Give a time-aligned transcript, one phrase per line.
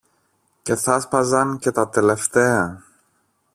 [0.61, 2.83] και θα 'σπαζαν και τα τελευταία